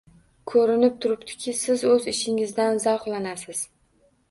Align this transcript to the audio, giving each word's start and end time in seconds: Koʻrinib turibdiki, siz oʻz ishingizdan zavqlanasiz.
Koʻrinib 0.51 0.95
turibdiki, 1.05 1.53
siz 1.59 1.85
oʻz 1.91 2.09
ishingizdan 2.15 2.83
zavqlanasiz. 2.89 3.65